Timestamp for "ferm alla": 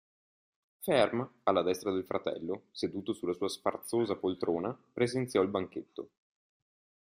0.79-1.61